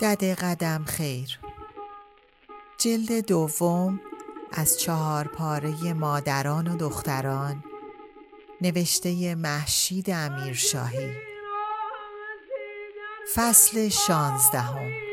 [0.00, 1.38] دده قدم خیر.
[2.78, 4.00] جلد دوم
[4.52, 7.64] از چهار پاره مادران و دختران
[8.60, 11.12] نوشته محشید امیرشاهی.
[13.34, 15.09] فصل شانزدهم.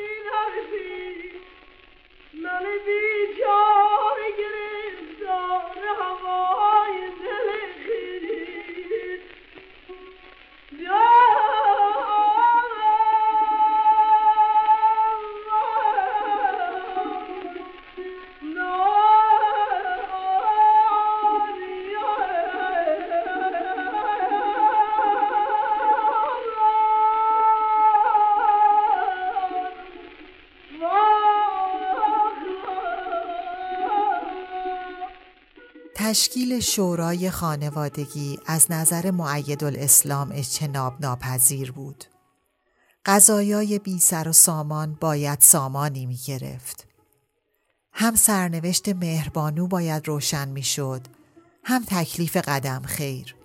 [36.10, 42.04] تشکیل شورای خانوادگی از نظر معید الاسلام اجتناب ناپذیر بود.
[43.06, 46.88] قضایای بی سر و سامان باید سامانی می گرفت.
[47.92, 51.02] هم سرنوشت مهربانو باید روشن می شد،
[51.64, 53.36] هم تکلیف قدم خیر.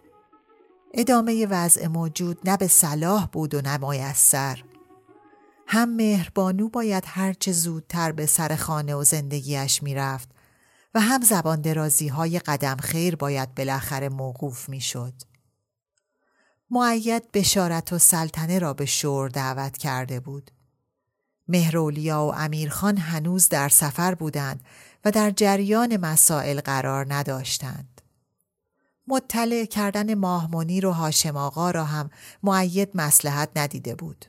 [0.95, 4.63] ادامه وضع موجود نه به صلاح بود و نه میسر.
[5.67, 10.32] هم مهربانو باید هرچه زودتر به سر خانه و زندگیش می‌رفت
[10.95, 15.13] و هم زبان درازی های قدم خیر باید بالاخره موقوف می شد.
[16.71, 20.51] معید بشارت و سلطنه را به شور دعوت کرده بود.
[21.49, 24.65] مهرولیا و امیرخان هنوز در سفر بودند
[25.05, 28.01] و در جریان مسائل قرار نداشتند.
[29.09, 32.11] مطلع کردن ماهمنیر و هاشم آقا را هم
[32.43, 34.25] معید مسلحت ندیده بود.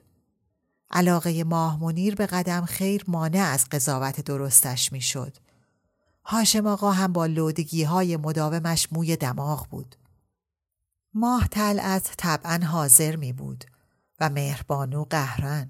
[0.92, 5.38] علاقه ماهمنیر به قدم خیر مانع از قضاوت درستش می‌شد.
[6.26, 9.96] هاشم آقا هم با لودگی های مداومش موی دماغ بود.
[11.14, 13.66] ماه طلعت طبعا حاضر می بود
[14.20, 15.70] و مهربانو قهرن.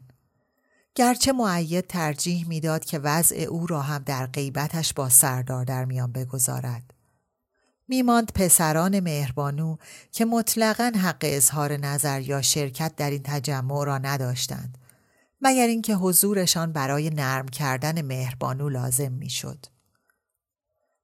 [0.96, 6.12] گرچه معید ترجیح می‌داد که وضع او را هم در غیبتش با سردار در میان
[6.12, 6.94] بگذارد.
[7.88, 9.78] میماند پسران مهربانو
[10.12, 14.78] که مطلقا حق اظهار نظر یا شرکت در این تجمع را نداشتند
[15.42, 19.66] مگر اینکه حضورشان برای نرم کردن مهربانو لازم می‌شد.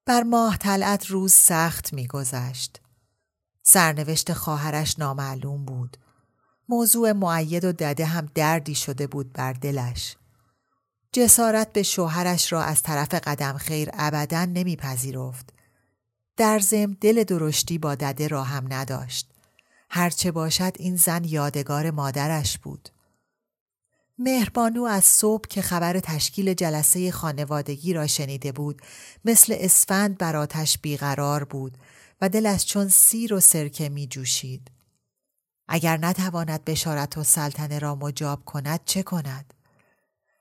[0.09, 2.81] بر ماه طلعت روز سخت میگذشت.
[3.63, 5.97] سرنوشت خواهرش نامعلوم بود.
[6.69, 10.15] موضوع معید و دده هم دردی شده بود بر دلش.
[11.11, 15.53] جسارت به شوهرش را از طرف قدم خیر ابدا نمیپذیرفت.
[16.37, 19.31] در زم دل درشتی با دده را هم نداشت.
[19.89, 22.89] هرچه باشد این زن یادگار مادرش بود.
[24.21, 28.81] مهربانو از صبح که خبر تشکیل جلسه خانوادگی را شنیده بود
[29.25, 31.77] مثل اسفند بر آتش بیقرار بود
[32.21, 34.71] و دلش چون سیر و سرکه می جوشید.
[35.67, 39.53] اگر نتواند بشارت و سلطنه را مجاب کند چه کند؟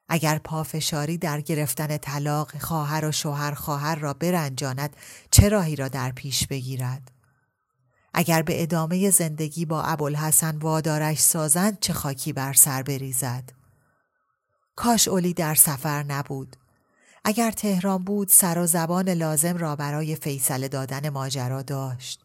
[0.09, 4.97] اگر پافشاری در گرفتن طلاق خواهر و شوهر خواهر را برنجاند
[5.31, 7.11] چه راهی را در پیش بگیرد؟
[8.15, 13.58] اگر به ادامه زندگی با ابوالحسن وادارش سازند چه خاکی بر سر بریزد؟
[14.79, 16.57] کاش اولی در سفر نبود.
[17.25, 22.25] اگر تهران بود سر و زبان لازم را برای فیصله دادن ماجرا داشت.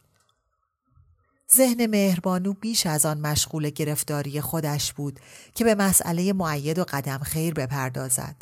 [1.55, 5.19] ذهن مهربانو بیش از آن مشغول گرفتاری خودش بود
[5.55, 8.35] که به مسئله معید و قدم خیر بپردازد.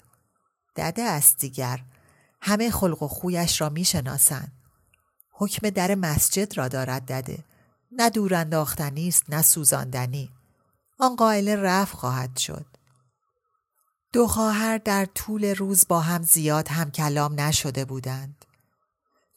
[0.75, 1.79] دده است دیگر.
[2.41, 4.51] همه خلق و خویش را می‌شناسند.
[5.31, 7.43] حکم در مسجد را دارد دده.
[7.91, 10.29] نه دور انداختنی است نه سوزاندنی.
[10.99, 12.70] آن قائل رفت خواهد شد.
[14.13, 18.45] دو خواهر در طول روز با هم زیاد هم کلام نشده بودند.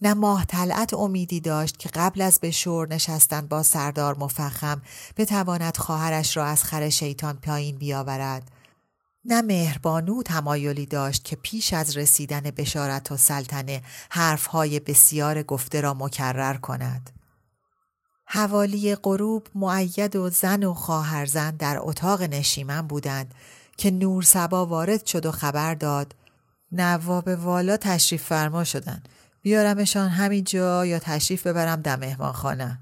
[0.00, 4.82] نه ماه طلعت امیدی داشت که قبل از به شور نشستن با سردار مفخم
[5.17, 8.50] بتواند خواهرش را از خر شیطان پایین بیاورد
[9.25, 15.94] نه مهربانو تمایلی داشت که پیش از رسیدن بشارت و سلطنه حرفهای بسیار گفته را
[15.94, 17.11] مکرر کند.
[18.25, 23.35] حوالی غروب معید و زن و خواهرزن در اتاق نشیمن بودند
[23.76, 26.15] که نور سبا وارد شد و خبر داد.
[26.73, 29.03] نواب والا تشریف فرما شدن.
[29.43, 32.79] بیارمشان همینجا یا تشریف ببرم در مهمان خانه.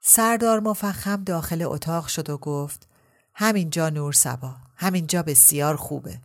[0.00, 2.88] سردار مفخم داخل اتاق شد و گفت
[3.34, 6.18] همینجا نور سبا همینجا بسیار خوبه.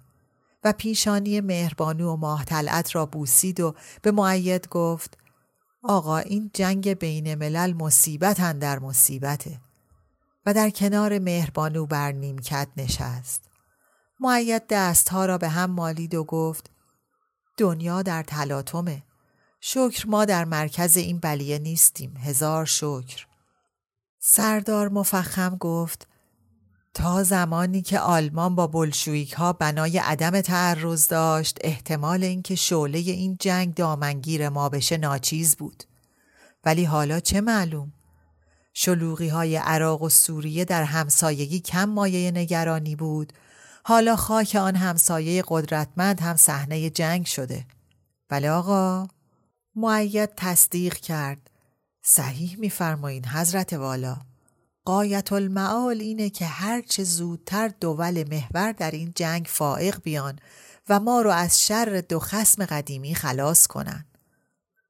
[0.63, 5.18] و پیشانی مهربانو و ماه طلعت را بوسید و به معید گفت
[5.83, 9.60] آقا این جنگ بین ملل مصیبت در مصیبته.
[10.54, 13.50] در کنار مهربانو بر نیمکت نشست.
[14.19, 16.72] معید دستها را به هم مالید و گفت
[17.57, 19.04] دنیا در تلاطمه.
[19.62, 22.18] شکر ما در مرکز این بلیه نیستیم.
[22.18, 23.25] هزار شکر.
[24.19, 26.07] سردار مفخم گفت
[26.94, 33.38] تا زمانی که آلمان با بلشویک ها بنای عدم تعرض داشت احتمال اینکه شعله این
[33.40, 35.84] جنگ دامنگیر ما بشه ناچیز بود
[36.66, 37.94] ولی حالا چه معلوم
[38.81, 43.34] شلوغی های عراق و سوریه در همسایگی کم مایه نگرانی بود.
[43.84, 47.66] حالا خاک آن همسایه قدرتمند هم صحنه جنگ شده.
[48.30, 49.08] بله آقا؟
[49.76, 51.50] معید تصدیق کرد.
[52.04, 54.18] صحیح میفرمایین حضرت والا.
[54.86, 60.40] قایت المعال اینه که هرچه زودتر دول محور در این جنگ فائق بیان
[60.90, 64.06] و ما رو از شر دو خسم قدیمی خلاص کنن.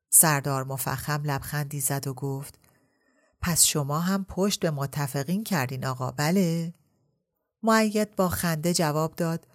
[0.10, 2.59] سردار مفخم لبخندی زد و گفت
[3.42, 6.12] پس شما هم پشت به متفقین کردین آقا.
[6.12, 6.74] بله؟
[7.64, 9.48] معید با خنده جواب داد.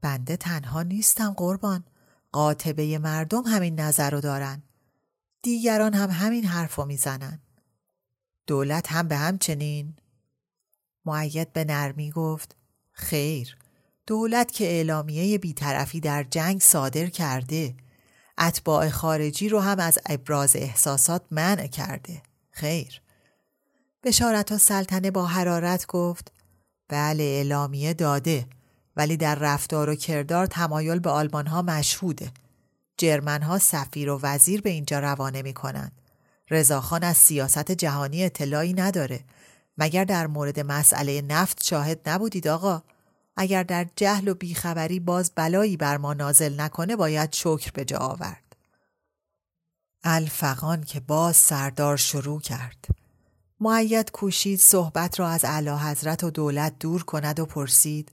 [0.00, 1.84] بنده تنها نیستم قربان.
[2.32, 4.62] قاطبه مردم همین نظر رو دارن.
[5.42, 7.40] دیگران هم همین حرف رو می‌زنن.
[8.46, 9.96] دولت هم به همچنین.
[11.04, 12.56] معید به نرمی گفت.
[12.92, 13.56] خیر.
[14.06, 17.74] دولت که اعلامیه بیطرفی در جنگ صادر کرده.
[18.38, 22.22] اتباع خارجی رو هم از ابراز احساسات منع کرده.
[22.50, 23.02] خیر.
[24.04, 26.32] بشارت و سلطنه با حرارت گفت
[26.88, 28.46] بله اعلامیه داده
[28.96, 32.32] ولی در رفتار و کردار تمایل به آلمان ها مشهوده.
[32.96, 35.92] جرمن ها سفیر و وزیر به اینجا روانه می کنند
[36.50, 39.24] رضاخان از سیاست جهانی اطلاعی نداره.
[39.78, 42.82] مگر در مورد مسئله نفت شاهد نبودید آقا؟
[43.36, 47.98] اگر در جهل و بیخبری باز بلایی بر ما نازل نکنه باید شکر به جا
[47.98, 48.56] آورد.
[50.04, 53.07] الفقان که باز سردار شروع کرد.
[53.60, 58.12] معید کوشید صحبت را از اعلی حضرت و دولت دور کند و پرسید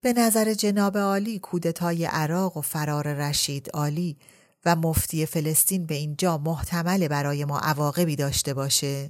[0.00, 4.16] به نظر جناب عالی کودتای عراق و فرار رشید عالی
[4.64, 9.08] و مفتی فلسطین به اینجا محتمل برای ما عواقبی داشته باشه؟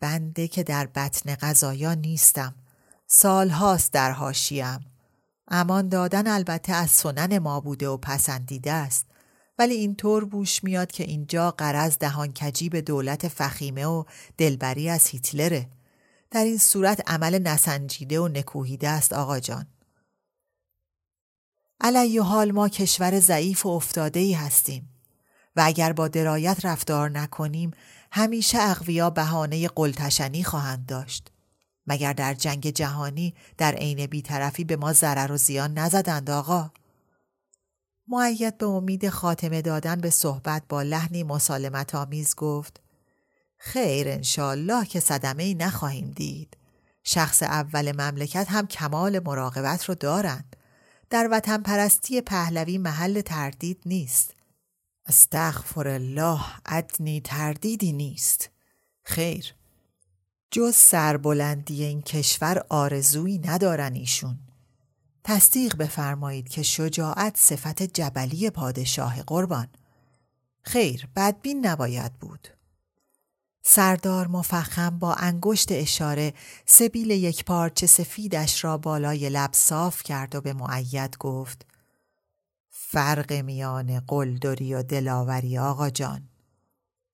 [0.00, 2.54] بنده که در بطن غذایا نیستم.
[3.06, 4.80] سالهاست در هاشیم.
[5.48, 9.06] امان دادن البته از سنن ما بوده و پسندیده است.
[9.58, 14.04] ولی اینطور بوش میاد که اینجا قرض دهانکجی به دولت فخیمه و
[14.38, 15.68] دلبری از هیتلره.
[16.30, 19.66] در این صورت عمل نسنجیده و نکوهیده است آقا جان.
[21.80, 24.88] علی حال ما کشور ضعیف و افتاده ای هستیم
[25.56, 27.70] و اگر با درایت رفتار نکنیم
[28.10, 31.28] همیشه اقویا بهانه قلتشنی خواهند داشت
[31.86, 36.70] مگر در جنگ جهانی در عین بیطرفی به ما ضرر و زیان نزدند آقا
[38.08, 42.80] معید به امید خاتمه دادن به صحبت با لحنی مسالمت آمیز گفت
[43.56, 46.56] خیر انشالله که صدمه ای نخواهیم دید.
[47.04, 50.56] شخص اول مملکت هم کمال مراقبت رو دارند.
[51.10, 54.34] در وطن پرستی پهلوی محل تردید نیست.
[55.06, 58.50] استغفر الله ادنی تردیدی نیست.
[59.02, 59.54] خیر.
[60.50, 64.38] جز سربلندی این کشور آرزویی ندارن ایشون.
[65.24, 69.68] تصدیق بفرمایید که شجاعت صفت جبلی پادشاه قربان.
[70.62, 72.48] خیر بدبین نباید بود.
[73.64, 76.34] سردار مفخم با انگشت اشاره
[76.66, 81.66] سبیل یک پارچه سفیدش را بالای لب صاف کرد و به معید گفت
[82.70, 86.28] فرق میان قلدری و دلاوری آقا جان.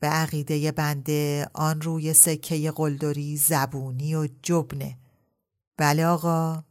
[0.00, 4.98] به عقیده بنده آن روی سکه قلدری زبونی و جبنه.
[5.76, 6.64] بله آقا؟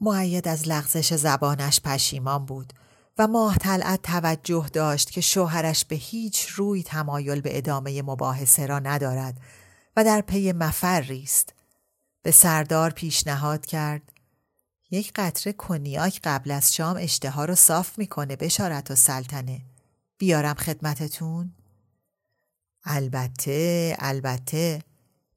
[0.00, 2.72] معید از لغزش زبانش پشیمان بود
[3.18, 8.78] و ماه طلعت توجه داشت که شوهرش به هیچ روی تمایل به ادامه مباحثه را
[8.78, 9.40] ندارد
[9.96, 11.54] و در پی مفری است.
[12.22, 14.02] به سردار پیشنهاد کرد
[14.90, 19.60] یک قطره کنیاک قبل از شام اشتها رو صاف می‌کنه بشارت و سلطنه.
[20.18, 21.52] بیارم خدمتتون؟
[22.84, 24.82] البته البته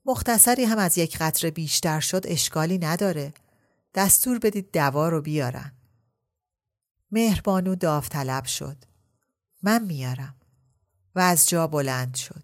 [0.05, 3.33] مختصری هم از یک قطره بیشتر شد اشکالی نداره.
[3.93, 5.71] دستور بدید دوا رو بیارن.
[7.11, 8.77] مهربانو داوطلب شد.
[9.63, 10.35] من میارم.
[11.15, 12.43] و از جا بلند شد.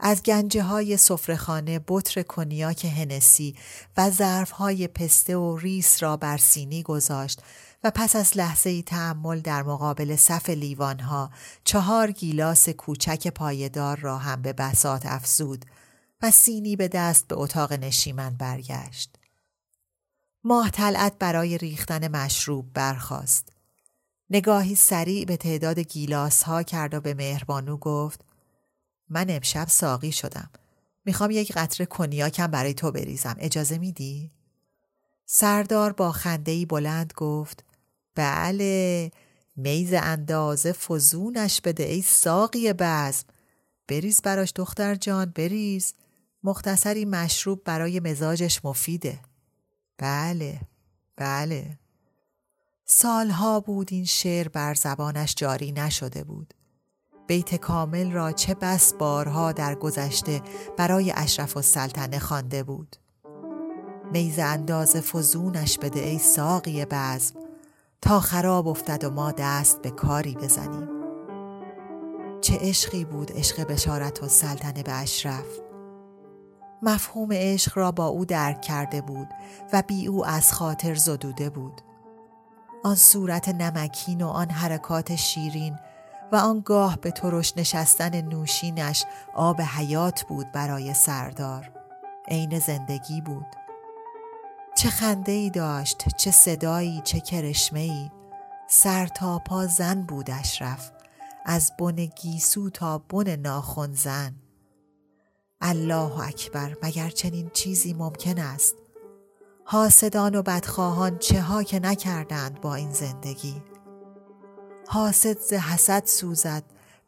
[0.00, 3.56] از گنجه های سفرهخانه بطر کنیاک هنسی
[3.96, 7.42] و ظرف های پسته و ریس را بر سینی گذاشت
[7.84, 11.30] و پس از لحظه ای تعمل در مقابل صف لیوان ها
[11.64, 15.64] چهار گیلاس کوچک پایدار را هم به بسات افزود
[16.22, 19.18] و سینی به دست به اتاق نشیمن برگشت.
[20.46, 23.52] ماه طلعت برای ریختن مشروب برخاست.
[24.30, 28.24] نگاهی سریع به تعداد گیلاس ها کرد و به مهربانو گفت
[29.08, 30.50] من امشب ساقی شدم.
[31.04, 33.36] می‌خوام یک قطره کنیاکم برای تو بریزم.
[33.38, 34.30] اجازه میدی؟
[35.26, 37.64] سردار با خندهی بلند گفت
[38.14, 39.10] بله
[39.56, 43.24] میز اندازه فزونش بده ای ساقی بزم
[43.88, 45.94] بریز براش دختر جان بریز
[46.42, 49.18] مختصری مشروب برای مزاجش مفیده
[49.98, 50.60] بله
[51.16, 51.78] بله.
[52.84, 56.54] سالها بود این شعر بر زبانش جاری نشده بود.
[57.26, 60.42] بیت کامل را چه بس بارها در گذشته
[60.76, 62.96] برای اشرف و سلطنه خوانده بود.
[64.12, 67.34] میز انداز فزونش بده ای ساقی بزم
[68.02, 70.88] تا خراب افتد و ما دست به کاری بزنیم.
[72.40, 75.63] چه عشقی بود عشق بشارت و سلطنه به اشرف؟
[76.84, 79.28] مفهوم عشق را با او درک کرده بود
[79.72, 81.80] و بی او از خاطر زدوده بود.
[82.84, 85.78] آن صورت نمکین و آن حرکات شیرین
[86.32, 91.70] و آنگاه به ترش نشستن نوشینش آب حیات بود برای سردار.
[92.28, 93.46] عین زندگی بود.
[94.76, 98.10] چه خنده ای داشت چه صدایی چه کرشمه ای
[98.68, 100.90] سر تا پا زن بود اشرف
[101.44, 104.34] از بن گیسو تا بن ناخن زن.
[105.66, 108.74] الله اکبر مگر چنین چیزی ممکن است؟
[109.64, 113.62] حاسدان و بدخواهان چه ها که نکردند با این زندگی؟
[114.88, 116.62] حاسد ز حسد سوزد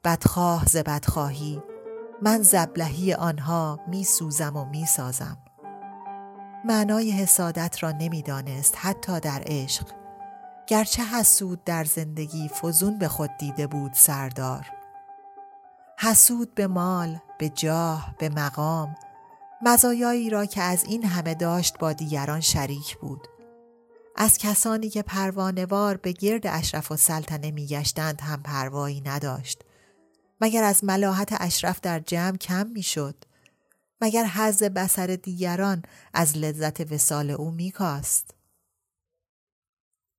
[0.04, 1.62] بدخواه ز بدخواهی.
[2.22, 5.38] من زبلهی آنها می سوزم و می سازم.
[6.64, 9.86] معنای حسادت را نمی‌دانست حتی در عشق.
[10.66, 14.66] گرچه حسود در زندگی فزون به خود دیده بود سردار.
[15.98, 18.94] حسود به مال به جاه به مقام
[19.62, 23.28] مزایایی را که از این همه داشت با دیگران شریک بود.
[24.16, 29.62] از کسانی که پروانوار به گرد اشرف و سلطنه میگشتند هم پروایی نداشت.
[30.40, 33.24] مگر از ملاحت اشرف در جمع کم می‌شد؟
[34.00, 35.82] مگر حز بسر دیگران
[36.14, 38.34] از لذت وسال او میکاست؟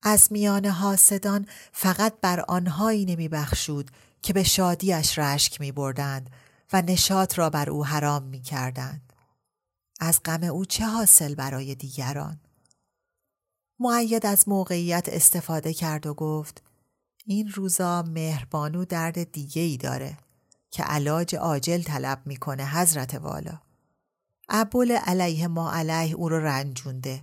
[0.04, 6.30] از میان حاسدان فقط بر آنهایی نمیبخشود که به شادیش رشک می بردند
[6.74, 9.14] و نشاط را بر او حرام می کردند.
[10.00, 12.40] از غم او چه حاصل برای دیگران؟
[13.80, 16.64] معید از موقعیت استفاده کرد و گفت
[17.26, 20.18] این روزا مهربانو درد دیگه ای داره
[20.72, 23.60] که علاج عاجل طلب می‌کنه حضرت والا.
[24.50, 27.22] ابول علیه ما علیه او رو رنجونده.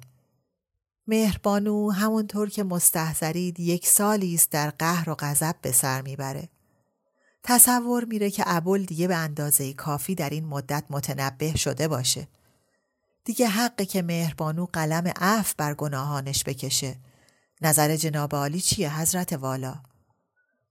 [1.07, 6.49] مهربانو همونطور که مستحضرید یک سالی است در قهر و غضب به سر می‌بره.
[7.45, 12.29] تصور میره که ابول دیگه به اندازه کافی در این مدت متنبه شده باشه.
[13.25, 16.97] دیگه حقه که مهربانو قلم عف بر گناهانش بکشه.
[17.61, 19.75] نظر جناب عالی چیه حضرت والا؟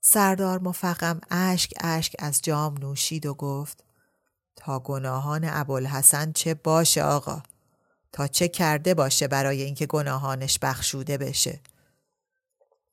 [0.02, 3.84] سردار مفقم اشک اشک از جام نوشید و گفت
[4.56, 7.44] تا گناهان ابوالحسن چه باشه آقا
[8.12, 11.60] تا چه کرده باشه برای اینکه گناهانش بخشوده بشه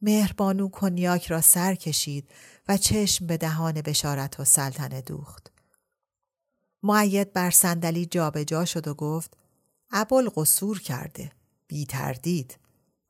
[0.02, 2.30] مهربانو کنیاک را سر کشید
[2.70, 5.52] و چشم به دهان بشارت و سلطنه دوخت.
[6.82, 9.36] معید بر صندلی جابجا شد و گفت
[9.90, 11.32] ابل قصور کرده
[11.66, 12.58] بی تردید.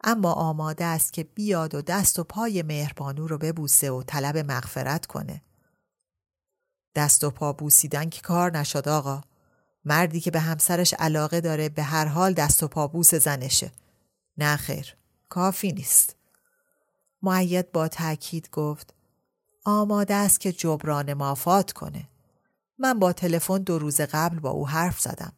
[0.04, 5.06] اما آماده است که بیاد و دست و پای مهربانو رو ببوسه و طلب مغفرت
[5.06, 5.42] کنه.
[6.94, 9.20] دست و پا بوسیدن که کار نشد آقا.
[9.84, 13.72] مردی که به همسرش علاقه داره به هر حال دست و پا بوس زنشه.
[14.36, 14.96] نه خیر
[15.28, 16.16] کافی نیست.
[17.22, 18.94] معید با تاکید گفت
[19.64, 22.08] آماده است که جبران مافات کنه
[22.78, 25.32] من با تلفن دو روز قبل با او حرف زدم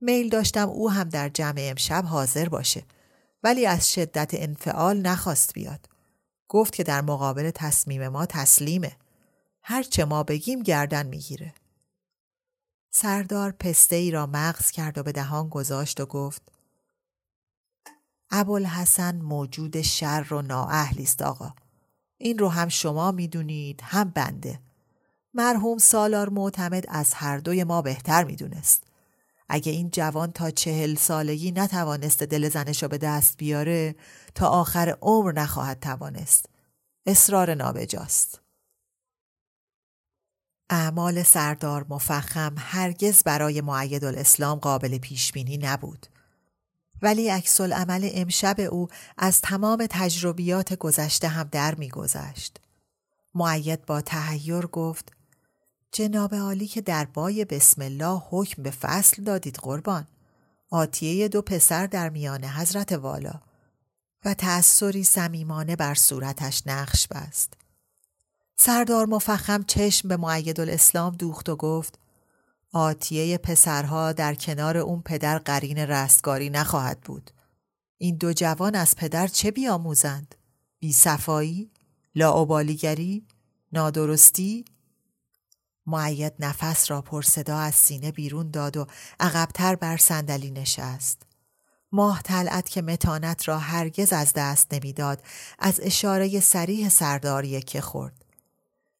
[0.00, 2.84] میل داشتم او هم در جمع امشب حاضر باشه
[3.42, 5.88] ولی از شدت انفعال نخواست بیاد
[6.48, 8.96] گفت که در مقابل تصمیم ما تسلیمه
[9.62, 11.54] هر چه ما بگیم گردن می‌گیره.
[12.90, 16.42] سردار پسته ای را مغز کرد و به دهان گذاشت و گفت
[18.30, 21.54] ابوالحسن موجود شر و نااهلی است آقا.
[22.18, 24.60] این رو هم شما می‌دونید هم بنده.
[25.34, 28.84] مرحوم سالار معتمد از هر دوی ما بهتر می‌دونست.
[29.48, 33.94] اگه این جوان تا چهل سالگی نتوانسته دل زنش رو به دست بیاره
[34.34, 36.46] تا آخر عمر نخواهد توانست.
[37.06, 38.40] اصرار نابجاست.
[40.70, 46.06] اعمال سردار مفخم هرگز برای معید الاسلام قابل پیش بینی نبود.
[47.02, 48.88] ولی عکس عمل امشب او
[49.18, 52.60] از تمام تجربیات گذشته هم در میگذشت.
[53.34, 55.12] معید با تهیر گفت
[55.92, 60.06] جناب عالی که در بای بسم الله حکم به فصل دادید قربان
[60.70, 63.34] آتیه دو پسر در میان حضرت والا
[64.24, 67.54] و تأثری صمیمانه بر صورتش نقش بست
[68.56, 71.98] سردار مفخم چشم به معید الاسلام دوخت و گفت
[72.76, 77.30] آتیه پسرها در کنار اون پدر قرین رستگاری نخواهد بود.
[77.98, 80.34] این دو جوان از پدر چه بیاموزند؟
[80.78, 81.70] بی صفایی؟
[82.14, 83.26] لاعبالیگری؟
[83.72, 84.64] نادرستی؟
[85.86, 88.86] معید نفس را پرصدا از سینه بیرون داد و
[89.20, 91.22] عقبتر بر صندلی نشست.
[91.92, 95.22] ماه طلعت که متانت را هرگز از دست نمی‌داد
[95.58, 98.25] از اشاره سریح سرداری که خورد.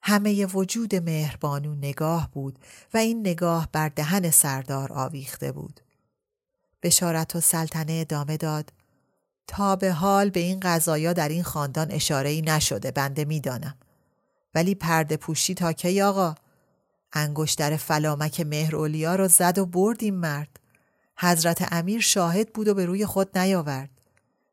[0.09, 2.59] همه وجود مهربانو نگاه بود
[2.95, 5.81] و این نگاه بر دهن سردار آویخته بود.
[6.83, 8.73] بشارت و سلطنه ادامه داد
[9.47, 13.77] تا به حال به این قضایا در این خاندان اشاره ای نشده بنده می‌دانم.
[14.55, 16.35] ولی پرده پوشی تا کی آقا؟
[17.13, 20.61] انگشتر فلامک مهرولیا رو زد و برد این مرد.
[21.17, 23.91] حضرت امیر شاهد بود و به روی خود نیاورد.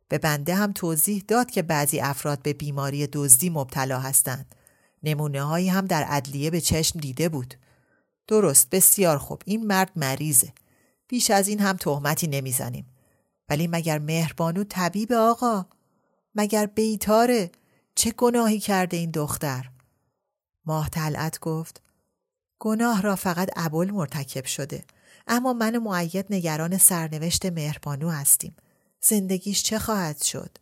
[0.08, 4.56] به بنده هم توضیح داد که بعضی افراد به بیماری دزدی مبتلا هستند.
[5.04, 7.54] نمونه هایی هم در ادلیه به چشم دیده بود.
[8.28, 10.54] درست بسیار خوب این مرد مریضه.
[11.08, 12.86] بیش از این هم تهمتی نمی‌زنیم.
[13.50, 15.66] ولی مگر مهربانو طبیب آقا؟
[16.36, 17.52] مگر بیتاره؟
[17.96, 19.70] چه گناهی کرده این دختر؟
[20.66, 21.82] ماه طلعت گفت
[22.60, 24.84] گناه را فقط ابل مرتکب شده
[25.28, 28.56] اما من معید نگران سرنوشت مهربانو هستیم.
[29.02, 30.58] زندگیش چه خواهد شد؟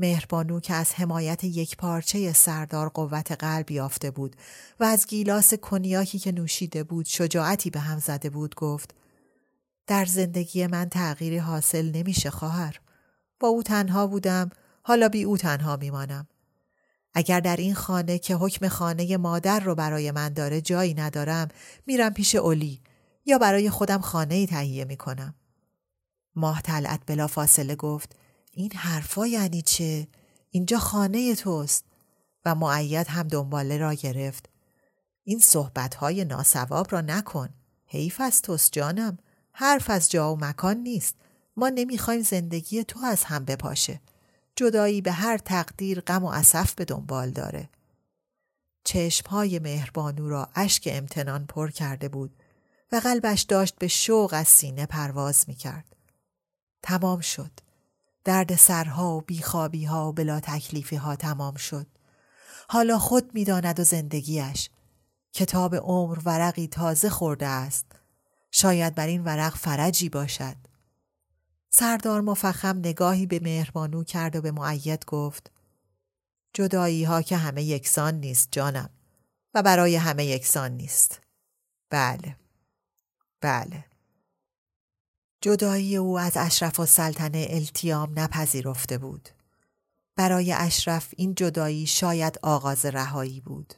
[0.00, 4.36] مهربانو که از حمایت یک پارچه سردار قوت قلب یافته بود
[4.80, 8.94] و از گیلاس کنیاکی که نوشیده بود شجاعتی به هم زده بود گفت
[9.86, 12.80] در زندگی من تغییری حاصل نمیشه خواهر.
[13.40, 14.50] با او تنها بودم
[14.82, 16.28] حالا بی او تنها میمانم.
[17.14, 21.48] اگر در این خانه که حکم خانه مادر رو برای من داره جایی ندارم
[21.86, 22.80] میرم پیش اولی
[23.26, 25.34] یا برای خودم خانه ای تهیه می‌کنم.
[26.36, 28.16] ماه طلعت بلا فاصله گفت
[28.50, 30.08] این حرفا یعنی چه؟
[30.50, 31.84] اینجا خانه توست
[32.44, 34.50] و معید هم دنباله را گرفت.
[35.24, 37.48] این صحبتهای ناسواب را نکن.
[37.86, 39.18] حیف از توست جانم.
[39.52, 41.16] حرف از جا و مکان نیست.
[41.56, 44.00] ما نمی‌خوایم زندگی تو از هم بپاشه.
[44.56, 47.68] جدایی به هر تقدیر غم و اسف به دنبال داره.
[48.84, 52.36] چشمهای مهربانو را اشک امتنان پر کرده بود
[52.92, 55.96] و قلبش داشت به شوق از سینه پرواز می‌کرد.
[56.82, 57.50] تمام شد.
[58.24, 61.86] درد سرها و بیخوابی ها و بلا تکلیفی ها تمام شد.
[62.68, 64.70] حالا خود می‌داند و زندگیش.
[65.32, 67.86] کتاب عمر ورقی تازه خورده است.
[68.50, 70.56] شاید بر این ورق فرجی باشد.
[71.70, 75.50] سردار مفخم نگاهی به مهربانو کرد و به معید گفت
[76.54, 78.90] جدایی ها که همه یکسان نیست جانم
[79.54, 81.20] و برای همه یکسان نیست.
[81.90, 82.36] بله.
[83.40, 83.89] بله.
[85.40, 89.28] جدایی او از اشرف و سلطنه التیام نپذیرفته بود.
[90.16, 93.74] برای اشرف این جدایی شاید آغاز رهایی بود.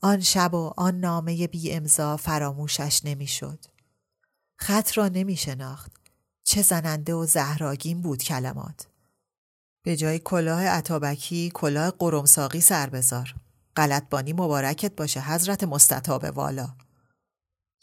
[0.00, 3.58] آن شب و آن نامه بی امضا فراموشش نمی‌شد.
[4.56, 5.92] خط را نمی شناخت.
[6.44, 8.86] چه زننده و زهراگین بود کلمات.
[9.82, 13.34] به جای کلاه عطابکی کلاه قرمساقی سر بذار.
[13.76, 16.74] غلطبانی مبارکت باشه حضرت مستطاب والا.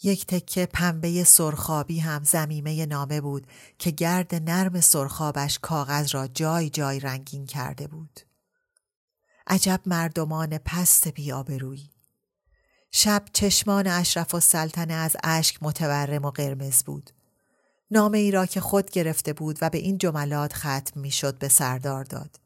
[0.03, 6.69] یک تکه پنبه سرخابی هم زمیمه نامه بود که گرد نرم سرخابش کاغذ را جای
[6.69, 8.19] جای رنگین کرده بود.
[9.47, 11.89] عجب مردمان پست بیابرویی.
[12.91, 17.11] شب چشمان اشرف و سلطنه از اشک متورم و قرمز بود.
[17.91, 22.03] نامه ای را که خود گرفته بود و به این جملات ختم می‌شد به سردار
[22.03, 22.39] داد.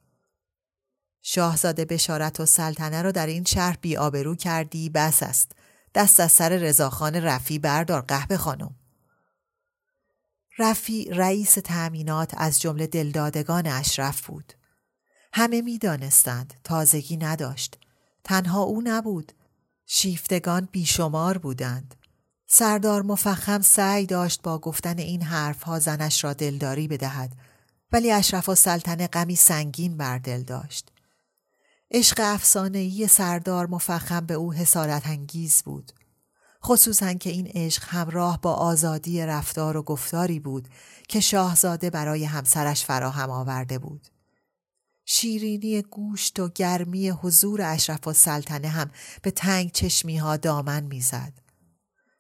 [1.22, 5.52] شاهزاده بشارت و سلطنه را در این شهر بیابرو کردی بس است.
[5.96, 8.76] دست از سر رضاخان رفی بردار قهبه خانم.
[10.60, 14.54] رفی رئیس تأمینات از جمله دلدادگان اشرف بود.
[15.34, 17.78] همه می‌دانستند تازگی نداشت.
[18.24, 19.32] تنها او نبود.
[19.86, 21.96] شیفتگان بیشمار بودند.
[22.48, 27.36] سردار مفخم سعی داشت با گفتن این حرفها زنش را دلداری بدهد
[27.92, 30.92] ولی اشرف و سلطنه غمی سنگین بر دل داشت.
[31.94, 35.92] عشق افسانه‌ای سردار مفخم به او حسارت انگیز بود.
[36.64, 40.68] خصوصا که این عشق همراه با آزادی رفتار و گفتاری بود
[41.08, 44.08] که شاهزاده برای همسرش فراهم آورده بود.
[45.06, 51.34] شیرینی گوشت و گرمی حضور اشرف و سلطنه هم به تنگ چشمی ها دامن می‌زد.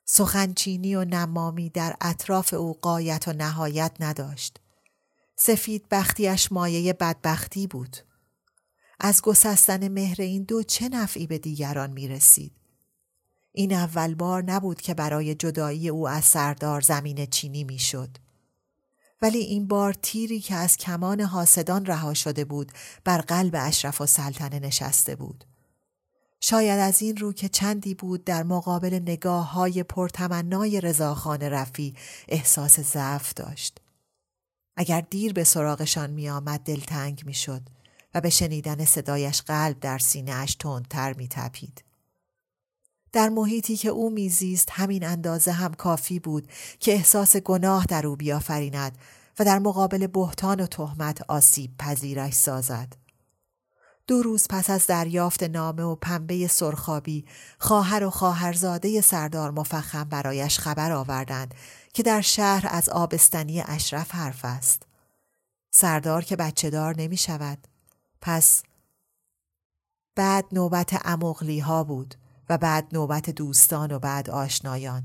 [0.05, 4.59] سخنچینی و نمامی در اطراف او قایت و نهایت نداشت.
[5.35, 7.97] سفید بختیش مایه بدبختی بود.
[9.03, 12.51] از گسستن مهر این دو چه نفعی به دیگران می رسید؟
[13.51, 18.09] این اول بار نبود که برای جدایی او از سردار زمین چینی می شد.
[19.21, 22.71] ولی این بار تیری که از کمان حاسدان رها شده بود
[23.03, 25.43] بر قلب اشرف و سلطنه نشسته بود.
[26.41, 31.95] شاید از این رو که چندی بود در مقابل نگاه های پرتمنای رضاخان رفی
[32.27, 33.77] احساس ضعف داشت.
[34.75, 37.61] اگر دیر به سراغشان می آمد دلتنگ می شد
[38.13, 41.83] و به شنیدن صدایش قلب در سینه اش تندتر می تپید.
[43.11, 46.47] در محیطی که او میزیست همین اندازه هم کافی بود
[46.79, 48.97] که احساس گناه در او بیافریند
[49.39, 52.93] و در مقابل بهتان و تهمت آسیب پذیرش سازد.
[54.07, 57.25] دو روز پس از دریافت نامه و پنبه سرخابی
[57.59, 61.53] خواهر و خواهرزاده سردار مفخم برایش خبر آوردند
[61.93, 64.83] که در شهر از آبستنی اشرف حرف است.
[65.71, 67.67] سردار که بچه دار نمی شود.
[68.21, 68.63] پس
[70.15, 72.15] بعد نوبت امغلی ها بود.
[72.51, 75.03] و بعد نوبت دوستان و بعد آشنایان.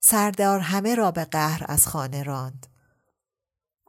[0.00, 2.66] سردار همه را به قهر از خانه راند.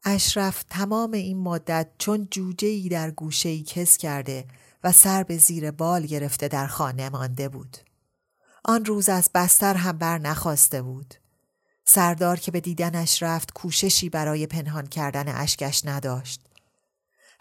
[0.03, 4.45] اشرف تمام این مدت چون جوجه ای در گوشه ای کس کرده
[4.83, 7.77] و سر به زیر بال گرفته در خانه مانده بود.
[8.65, 11.15] آن روز از بستر هم بر نخواسته بود.
[11.85, 16.50] سردار که به دیدنش رفت کوششی برای پنهان کردن اشکش نداشت.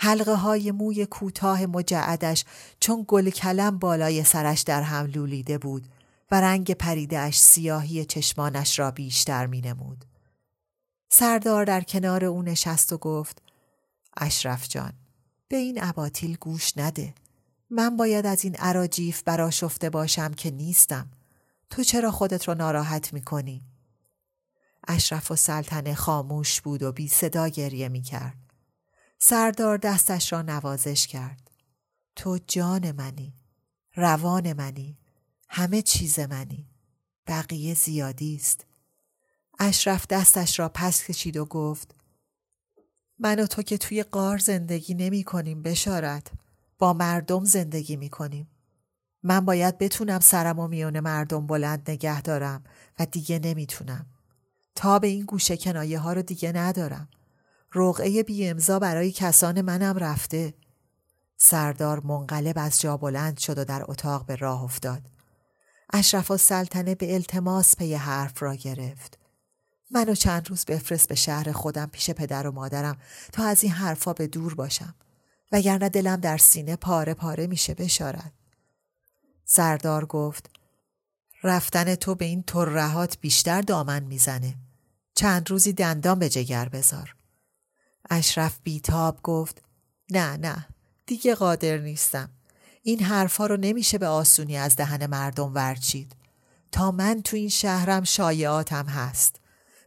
[0.03, 2.45] حلقه های موی کوتاه مجعدش
[2.81, 5.89] چون گل کلم بالای سرش در هم لولیده بود
[6.31, 10.05] و رنگ پریدهش سیاهی چشمانش را بیشتر می نمود.
[11.09, 13.43] سردار در کنار او نشست و گفت
[14.17, 14.93] اشرف جان
[15.49, 17.15] به این اباطیل گوش نده.
[17.71, 21.11] من باید از این عراجیف براشفته باشم که نیستم.
[21.71, 23.63] تو چرا خودت رو ناراحت می کنی؟
[24.89, 28.40] اشرف و سلطنه خاموش بود و بی صدا گریه می کرد.
[29.23, 31.51] سردار دستش را نوازش کرد.
[32.17, 33.35] تو جان منی،
[33.95, 34.99] روان منی،
[35.49, 36.67] همه چیز منی.
[37.27, 38.67] بقیه زیادی است.
[39.59, 41.95] اشرف دستش را پس کشید و گفت
[43.19, 46.31] من و تو که توی قار زندگی نمی کنیم بشارت.
[46.79, 48.51] با مردم زندگی می کنیم.
[49.23, 52.65] من باید بتونم سرم و میون مردم بلند نگه دارم
[52.99, 54.07] و دیگه نمی‌تونم.
[54.75, 57.09] تا به این گوشه کنایه ها رو دیگه ندارم.
[57.75, 60.55] رقعه بی امضا برای کسان منم رفته.
[61.37, 65.03] سردار منقلب از جا بلند شد و در اتاق به راه افتاد.
[65.93, 69.19] اشرف و سلطنه به التماس پی حرف را گرفت.
[69.91, 72.97] منو چند روز بفرست به شهر خودم پیش پدر و مادرم
[73.33, 74.95] تا از این حرفا به دور باشم.
[75.53, 78.33] وگرنه دلم در سینه پاره پاره میشه بشارد.
[79.45, 80.51] سردار گفت
[81.43, 84.55] رفتن تو به این ترهات بیشتر دامن می‌زنه.
[85.15, 87.15] چند روزی دندان به جگر بذار.
[88.11, 89.63] اشرف بیتاب گفت
[90.11, 90.67] نه نه
[91.07, 92.31] دیگه قادر نیستم.
[92.83, 96.17] این حرفها رو نمیشه به آسونی از دهن مردم ورچید.
[96.73, 99.41] تا من تو این شهرم شایعاتم هست.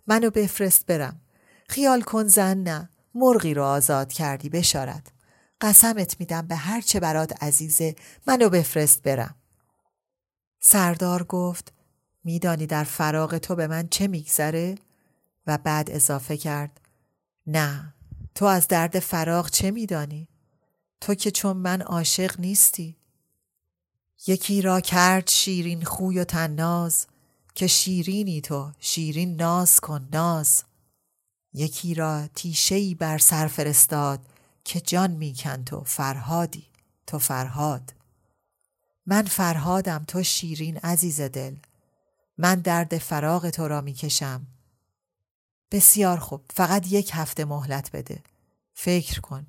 [0.07, 1.21] منو بفرست برم.
[1.69, 5.11] خیال کن زن نه مرغی رو آزاد کردی بشارد
[5.61, 7.95] قسمت میدم به هر چه برات عزیزه
[8.27, 9.35] منو بفرست برم.
[10.59, 11.73] سردار گفت
[12.23, 14.75] میدانی در فراغ تو به من چه میگذره؟
[15.47, 16.81] و بعد اضافه کرد
[17.47, 17.93] نه.
[18.35, 20.27] تو از درد فراغ چه میدانی؟
[21.01, 22.97] تو که چون من عاشق نیستی.
[24.27, 27.07] یکی را کرد شیرین خوی و تناز
[27.55, 30.63] که شیرینی تو شیرین ناز کن ناز.
[31.53, 34.19] یکی را تیشهی بر سر فرستاد
[34.63, 36.65] که جان میکن تو فرهادی
[37.07, 37.93] تو فرهاد.
[39.05, 41.55] من فرهادم تو شیرین عزیز دل.
[42.37, 44.47] من درد فراغ تو را می‌کشم.
[45.73, 48.23] بسیار خوب فقط یک هفته مهلت بده
[48.73, 49.47] فکر کن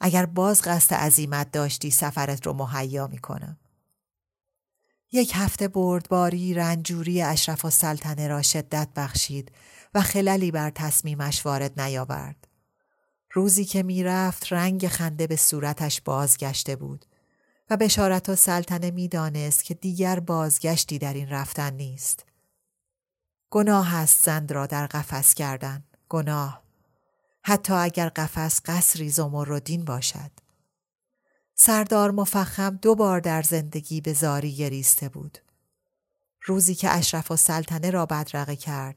[0.00, 3.58] اگر باز قصد عزیمت داشتی سفرت رو مهیا می‌کنم
[5.12, 9.52] یک هفته بردباری رنجوری اشرف و سلطنه را شدت بخشید
[9.94, 12.48] و خللی بر تصمیمش وارد نیاورد.
[13.32, 17.06] روزی که می‌رفت رنگ خنده به صورتش بازگشته بود
[17.70, 22.24] و بشارت و سلطنه می‌دانست که دیگر بازگشتی در این رفتن نیست.
[23.50, 25.84] گناه است زند را در قفس کردن.
[26.08, 26.62] گناه.
[27.42, 30.30] حتی اگر قفس قصری زمردین باشد.
[31.54, 35.38] سردار مفخم دو بار در زندگی به زاری گریسته بود.
[36.42, 38.96] روزی که اشرف و سلطنه را بدرقه کرد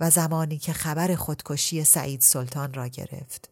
[0.00, 3.50] و زمانی که خبر خودکشی سعید سلطان را گرفت.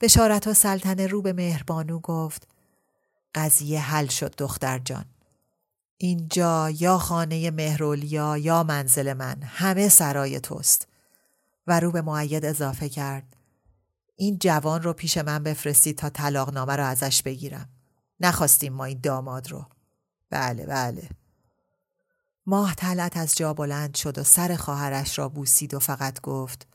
[0.00, 2.48] بشارت و سلطنه رو به مهربانو گفت
[3.34, 5.04] قضیه حل شد دختر جان.
[5.98, 10.88] اینجا یا خانه مهرولیا یا منزل من همه سرای توست.
[11.66, 13.36] و رو به معید اضافه کرد
[14.16, 17.68] این جوان رو پیش من بفرستید تا طلاقنامه رو ازش بگیرم.
[18.20, 19.66] نخواستیم ما این داماد رو.
[20.30, 21.08] بله بله.
[22.46, 26.66] ماه تلت از جا بلند شد و سر خواهرش را بوسید و فقط گفت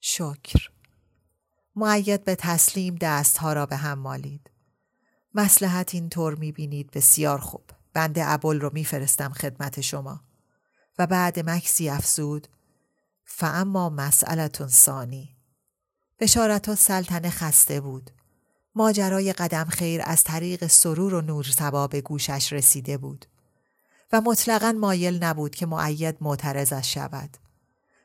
[0.00, 0.70] شکر.
[1.76, 4.50] معید به تسلیم دستها را به هم مالید.
[5.34, 7.70] مسلحت این طور می‌بینید بسیار خوب.
[7.98, 10.20] بنده ابل رو میفرستم خدمت شما.
[10.98, 12.48] و بعد مکسی افزود
[13.24, 15.36] فاما مسئلتون ثانی.
[16.18, 18.10] بشارت و سلطنه خسته بود.
[18.74, 23.26] ماجرای قدم خیر از طریق سرور و نور سبا به گوشش رسیده بود.
[24.12, 27.36] و مطلقا مایل نبود که معید معترضش شود.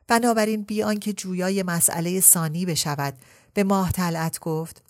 [0.08, 3.18] بنابراین بیان که جویای مسئله ثانی بشود
[3.54, 4.84] به ماه طلعت گفت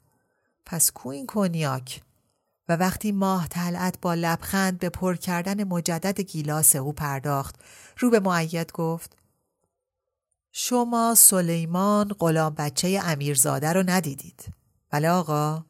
[0.66, 2.02] پس کو این کنیاک؟
[2.70, 7.56] و وقتی ماه طلعت با لبخند به پر کردن مجدد گیلاس او پرداخت
[8.00, 9.18] رو به معید گفت
[10.52, 14.46] شما سلیمان غلام بچه امیرزاده رو ندیدید.
[14.90, 15.66] بله آقا.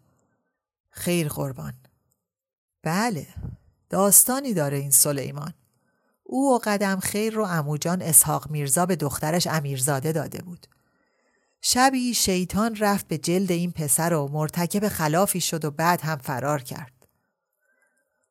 [0.89, 1.73] خیر قربان.
[2.83, 3.27] بله
[3.89, 5.53] داستانی داره این سلیمان.
[6.23, 10.67] او و قدم خیر رو اموجان اسحاق میرزا به دخترش امیرزاده داده بود.
[11.65, 16.61] شبی شیطان رفت به جلد این پسر و مرتکب خلافی شد و بعد هم فرار
[16.61, 17.07] کرد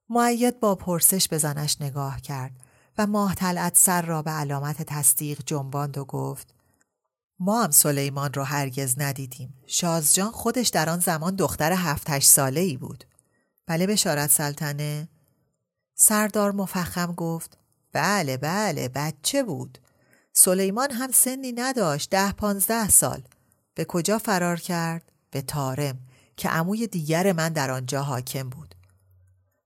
[0.08, 2.52] معید با پرسش به زنش نگاه کرد
[2.98, 6.54] و ماه تلعت سر را به علامت تصدیق جنباند و گفت
[7.38, 9.54] ما هم سلیمان را هرگز ندیدیم.
[9.66, 13.04] شازجان خودش در آن زمان دختر هفتش ساله ای بود.
[13.66, 15.08] بله بشارت سلطنه؟
[15.94, 17.58] سردار مفخم گفت
[17.92, 19.78] بله بله بچه بود.
[20.32, 23.22] سلیمان هم سنی نداشت ده پانزده سال.
[23.74, 25.98] به کجا فرار کرد؟ به تارم
[26.36, 28.74] که عموی دیگر من در آنجا حاکم بود.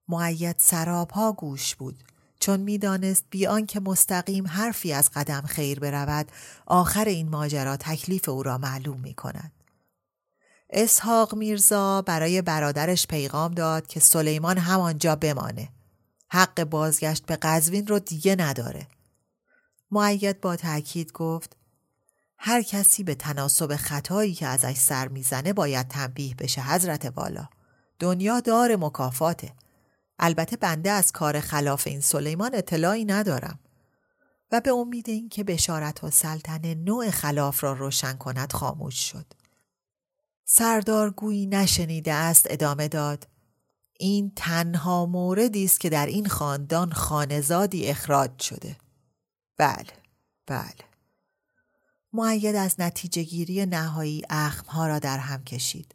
[0.09, 2.05] معید سرابها گوش بود
[2.41, 6.33] چون می‌دانست بیان که مستقیم حرفی از قدم خیر برود
[6.67, 9.53] آخر این ماجرا تکلیف او را معلوم می کند.
[10.71, 15.69] اسحاق میرزا برای برادرش پیغام داد که سلیمان همانجا بمانه.
[16.29, 18.87] حق بازگشت به قزوین رو دیگه نداره.
[19.91, 21.57] معید با تأکید گفت
[22.39, 27.49] هر کسی به تناسب خطایی که ازش سر می‌زنه باید تنبیه بشه حضرت والا.
[27.99, 29.53] دنیا دار مکافاته.
[30.19, 33.59] البته بنده از کار خلاف این سلیمان اطلاعی ندارم
[34.53, 39.27] و به امید اینکه بشارت و سلطنه نوع خلاف را روشن کند خاموش شد.
[40.45, 43.29] سردار گویی نشنیده است ادامه داد
[43.99, 48.77] این تنها موردی است که در این خاندان خانزادی اخراج شده.
[49.59, 49.93] بله،
[50.47, 50.87] بله.
[52.13, 55.95] معید از نتیجه گیری نهایی اخمها را در هم کشید.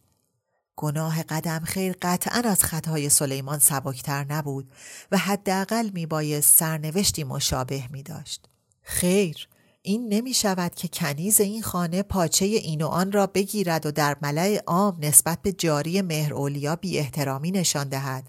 [0.76, 4.72] گناه قدم خیر قطعا از خطای سلیمان سبکتر نبود
[5.12, 8.50] و حداقل می بایست سرنوشتی مشابه می داشت.
[8.82, 9.48] خیر
[9.82, 14.18] این نمی شود که کنیز این خانه پاچه این و آن را بگیرد و در
[14.22, 18.28] ملع عام نسبت به جاری مهر اولیا بی احترامی نشان دهد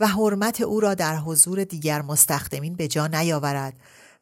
[0.00, 3.74] و حرمت او را در حضور دیگر مستخدمین به جا نیاورد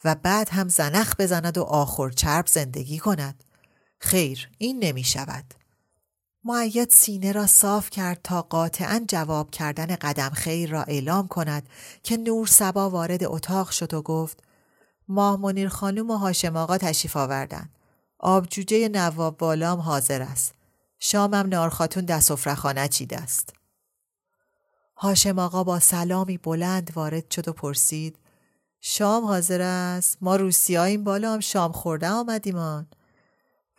[0.05, 3.45] و بعد هم زنخ بزند و آخر چرب زندگی کند.
[3.99, 5.55] خیر این نمی شود.
[6.45, 11.69] معید سینه را صاف کرد تا قاطعا جواب کردن قدم خیر را اعلام کند
[12.03, 14.43] که نور سبا وارد اتاق شد و گفت
[15.09, 17.71] ماه منیر خانوم و هاشم آقا تشریف آوردن.
[18.19, 20.55] آبجوجه نواب بالام حاضر است.
[20.99, 23.53] شامم نارخاتون دست خانه چیده است.
[24.97, 28.17] هاشم آقا با سلامی بلند وارد شد و پرسید
[28.89, 32.87] شام حاضر است ما روسیاییم بالا هم شام خورده آمدیمان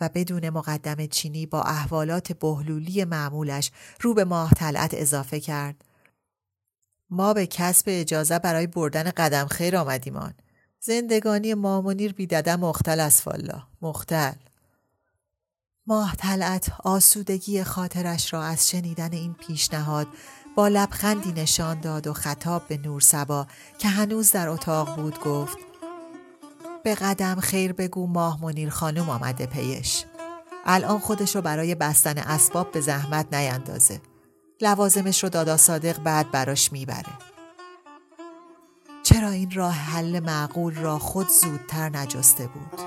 [0.02, 5.86] و بدون مقدم چینی با احوالات بهلولی معمولش رو به ماه طلعت اضافه کرد.
[7.10, 10.34] ما به کسب اجازه برای بردن قدم خیر آمدیمان.
[10.80, 13.64] زندگانی مامونیر بیدده مختل از فالا.
[13.82, 14.34] مختل.
[15.86, 20.08] ماه طلعت آسودگی خاطرش را از شنیدن این پیشنهاد
[20.58, 25.58] با لبخندی نشان داد و خطاب به نور سبا که هنوز در اتاق بود گفت
[26.84, 30.06] به قدم خیر بگو ماه منیر خانم آمده پیش.
[30.66, 34.02] الان خودش رو برای بستن اسباب به زحمت نیندازه.
[34.62, 37.14] لوازمش رو دادا صادق بعد براش می‌بره.
[39.04, 42.87] چرا این راه حل معقول را خود زودتر نجسته بود؟